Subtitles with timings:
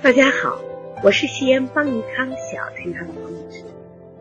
[0.00, 0.60] 大家好，
[1.02, 3.64] 我是西安邦尼康小天堂的王老师，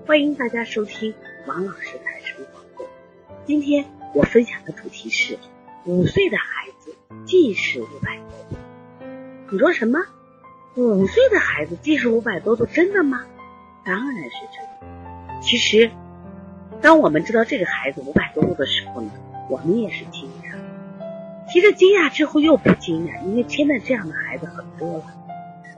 [0.07, 1.13] 欢迎大家收听
[1.45, 2.83] 王老师谈生活。
[3.45, 3.85] 今天
[4.15, 5.37] 我分享的主题是
[5.85, 6.95] 五岁的孩子
[7.25, 8.55] 近视五百多度。
[9.51, 9.99] 你说什么？
[10.75, 13.23] 五岁的孩子近视五百多度，真的吗？
[13.85, 15.41] 当然是真的。
[15.43, 15.91] 其实，
[16.81, 19.11] 当我们知道这个孩子五百多度的时候呢，
[19.47, 20.57] 我们也是惊讶。
[21.53, 25.05] 其实惊讶之后又不惊讶，因为现在这样的孩子很多了。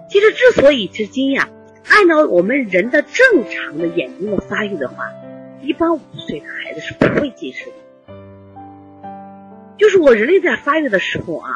[0.09, 1.47] 其实之所以是惊讶，
[1.87, 5.05] 按照我们人的正常的眼睛的发育的话，
[5.61, 7.73] 一般五岁的孩子是不会近视的。
[9.77, 11.49] 就是我人类在发育的时候啊，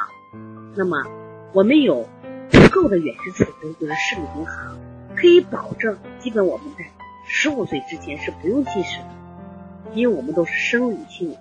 [0.75, 1.03] 那么
[1.51, 2.07] 我们有
[2.51, 4.77] 足够的远视储备，就是视力银行，
[5.15, 6.85] 可以保证基本我们在
[7.25, 9.07] 十五岁之前是不用近视的，
[9.95, 11.35] 因为我们都是生理性、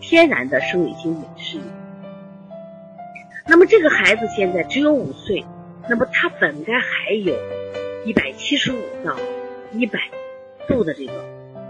[0.00, 1.60] 天然的生理性远视。
[3.46, 5.44] 那么这个孩子现在只有五岁。
[5.88, 7.34] 那么他本该还有
[8.04, 9.16] 一百七十五到
[9.72, 9.98] 一百
[10.68, 11.12] 度的这个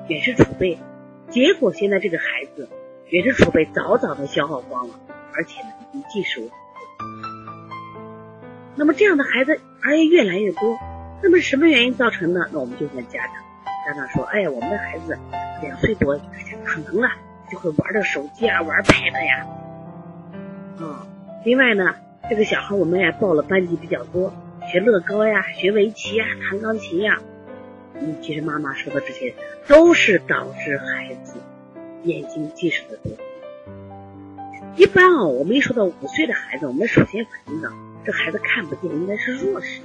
[0.09, 0.79] 远视储备，
[1.31, 2.69] 结果现在这个孩子
[3.09, 4.95] 远视储备早早的消耗光了，
[5.35, 6.51] 而且呢已近视五。
[8.77, 10.79] 那么这样的孩子而且越来越多，
[11.23, 12.49] 那么什么原因造成的？
[12.53, 13.35] 那我们就问家长，
[13.87, 15.19] 家长说：哎，我们的孩子
[15.63, 16.21] 两岁多，
[16.65, 17.17] 可能啊
[17.51, 19.47] 就会玩的手机啊，玩 pad 呀，
[20.79, 21.07] 啊，
[21.45, 21.95] 另外呢。
[22.31, 24.33] 这个小孩我们也报了班级比较多，
[24.71, 27.21] 学乐高呀，学围棋呀，弹钢琴呀。
[27.95, 29.35] 嗯，其实妈妈说的这些
[29.69, 31.41] 都是导致孩子
[32.05, 33.13] 眼睛近视的多。
[34.77, 37.71] 一般啊，我们一说到五岁的孩子，我们首先反映到
[38.05, 39.83] 这孩子看不见，应该是弱视，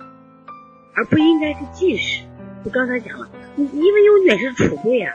[0.96, 2.24] 而不应该是近视。
[2.64, 5.14] 就刚才讲了，你因为有远视储备啊，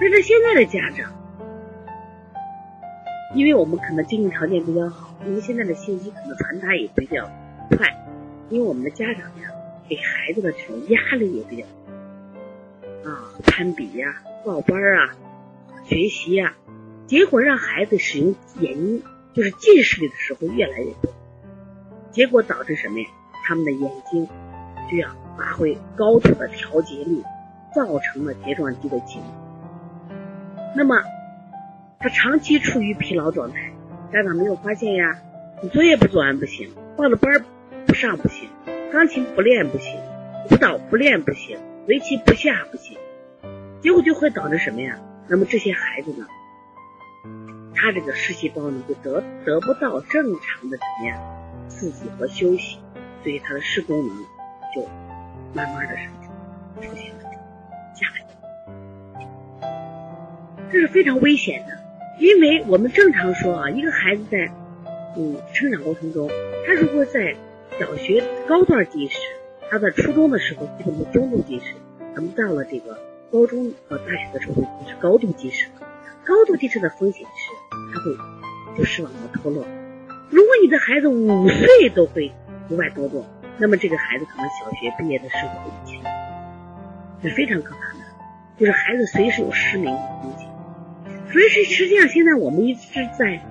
[0.00, 1.12] 但是现在的家长。
[3.34, 7.30] 因为我们可能经济条件比较好，因为现在的信息可能传达也比较
[7.70, 7.88] 快，
[8.50, 9.48] 因为我们的家长呀，
[9.88, 11.66] 给孩子的这种压力也比较
[13.08, 15.16] 啊，攀比呀、报班啊、
[15.84, 16.54] 学习呀，
[17.06, 19.02] 结果让孩子使用眼睛
[19.32, 21.10] 就是近视力的时候越来越多，
[22.10, 23.06] 结果导致什么呀？
[23.44, 24.28] 他们的眼睛
[24.90, 25.08] 就要
[25.38, 27.24] 发挥高度的调节力，
[27.74, 29.22] 造成了睫状肌的紧。
[30.76, 30.96] 那么。
[32.02, 33.72] 他长期处于疲劳状态，
[34.12, 35.20] 家长没有发现呀？
[35.62, 37.44] 你作业不做完不行，报了班
[37.86, 38.48] 不上不行，
[38.92, 40.00] 钢琴不练不行，
[40.50, 42.98] 舞蹈不练不行，围棋不下不行，
[43.80, 44.98] 结果就会导致什么呀？
[45.28, 46.26] 那么这些孩子呢，
[47.76, 52.80] 他这个视细胞呢就得得不到正常的怎么样刺激和休息，
[53.22, 54.16] 所以他的视功能
[54.74, 54.82] 就
[55.54, 57.20] 慢慢的什么出现了
[57.94, 58.08] 下
[59.60, 59.70] 降，
[60.72, 61.80] 这是非常危险的。
[62.22, 64.48] 因为我们正常说啊，一个孩子在
[65.16, 66.30] 嗯成长过程中，
[66.64, 67.34] 他如果在
[67.80, 69.18] 小学高段近视，
[69.68, 71.74] 他在初中的时候基本是中度近视，
[72.14, 72.96] 那么到了这个
[73.32, 75.88] 高中和大学的时候就是高度近视了。
[76.24, 77.50] 高度近视的风险是，
[77.92, 79.66] 他会就视网膜脱落。
[80.30, 82.30] 如果你的孩子五岁都会
[82.70, 83.26] 五百多度，
[83.58, 86.00] 那么这个孩子可能小学毕业的时候已经
[87.20, 88.04] 是非常可怕的，
[88.60, 89.92] 就是孩子随时有失明。
[91.32, 92.80] 所以是实际上，现在我们一直
[93.18, 93.42] 在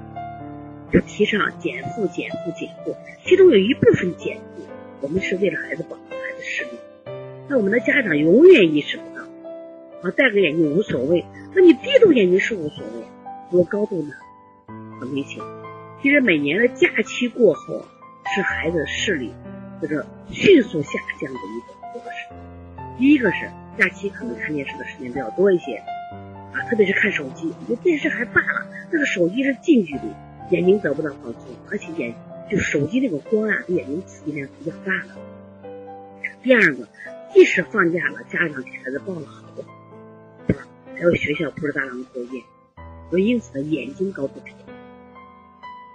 [1.07, 4.63] 提倡减负、减负、减负，其中有一部分减负，
[5.01, 6.71] 我们是为了孩子保护孩子视力。
[7.47, 9.23] 那我们的家长永远意识不到，
[10.03, 11.25] 啊，戴个眼镜无所谓，
[11.55, 13.03] 那你低度眼镜是无所谓，
[13.49, 14.13] 如果高度呢，
[14.99, 15.43] 很危险。
[16.03, 17.83] 其实每年的假期过后，
[18.35, 19.33] 是孩子视力
[19.81, 22.27] 这个迅速下降的一个模式。
[22.99, 25.81] 第一个是假期可能看电视的时间比较多一些。
[26.53, 30.01] 啊，特别是看手机，你电视还罢了，那个手机是近距离，
[30.50, 32.13] 眼睛得不到放松，而且眼
[32.50, 35.69] 就手机那个光啊，对眼睛刺激量比较大的。
[36.44, 36.88] 第二个，
[37.34, 39.63] 即使放假了，家长给孩子报了好多
[40.47, 40.57] 班，
[40.95, 42.44] 还有学校布置大量的作业，
[43.09, 44.73] 所以因此呢，眼睛高度疲劳，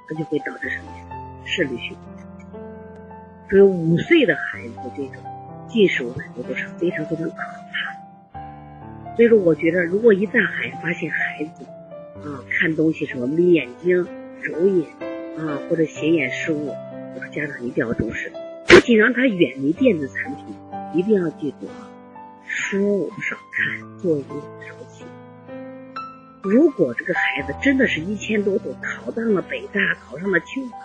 [0.09, 1.45] 它就会导致什么呀？
[1.45, 1.95] 视力虚。
[3.48, 5.22] 所以五岁的孩子这种
[5.69, 8.05] 近视五百多度是非常非常可怕。
[9.16, 11.65] 所以说，我觉得如果一旦孩发现孩子
[12.21, 14.07] 啊看东西什么眯眼睛、
[14.42, 14.86] 揉眼
[15.39, 18.30] 啊或者斜眼失误，我说家长一定要重视，
[18.66, 20.45] 不仅让他远离电子产品，
[20.92, 21.89] 一定要记住啊，
[22.47, 24.24] 书少看，作业
[24.68, 25.07] 少写。
[26.42, 30.78] 如果这个孩子真的是一千多度考上了北大，考上了清华，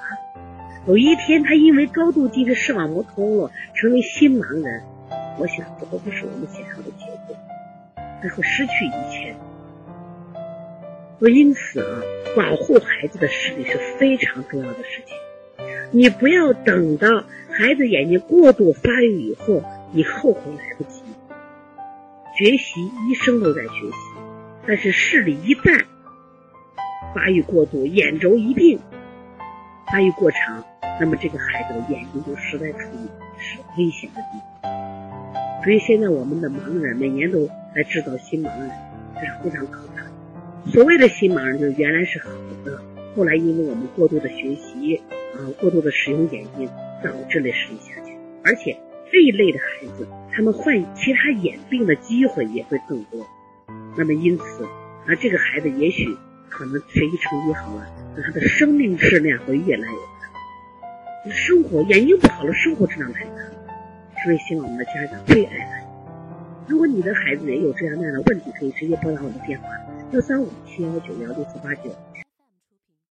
[0.87, 4.83] 有一天他因为高度近视视网膜脱落成为新盲人，
[5.37, 7.35] 我想这都不是我们想要的结果。
[8.21, 9.35] 他会失去一切，
[11.19, 12.01] 所以因此啊，
[12.35, 15.17] 保护孩子的视力是非常重要的事情。
[15.91, 17.07] 你不要等到
[17.49, 21.01] 孩子眼睛过度发育以后，你后悔来不及。
[22.37, 22.79] 学习
[23.09, 23.97] 一生都在学习，
[24.65, 25.83] 但是视力一旦
[27.13, 28.79] 发育过度，眼轴一病，
[29.91, 30.63] 发育过长，
[30.99, 33.07] 那么这个孩子的眼睛就实在处于
[33.37, 34.90] 是危险的地步。
[35.63, 38.71] 所以现在我们的盲人每年都在制造新盲人，
[39.15, 40.01] 这是非常可怕。
[40.71, 42.29] 所谓的新盲人，就是原来是好
[42.65, 42.81] 的，
[43.15, 45.01] 后来因为我们过度的学习
[45.35, 46.67] 啊，过度的使用眼睛，
[47.03, 48.11] 导致了视力下降。
[48.43, 48.75] 而且
[49.11, 53.27] 这一类的孩子，他们患其他眼病的机会也会更多。
[53.95, 56.07] 那么因此，啊，这个孩子也许
[56.49, 61.31] 可能学习成绩好了，那他的生命质量会越来越差。
[61.31, 63.31] 生活眼睛不好了，生活质量太差。
[64.23, 65.83] 是为希望我们的家长最爱爱。
[66.67, 69.69] 如果你的孩子也有这样那样的问题，可以直接拨打我的电话。
[70.11, 71.89] 幺三五七幺九幺六四八九。